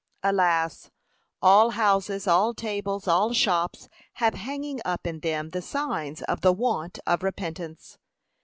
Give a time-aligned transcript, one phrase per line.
[0.23, 0.89] Alas!
[1.43, 6.51] all houses, all tables, all shops, have hanging up in them the sign of the
[6.51, 7.99] want of repentance.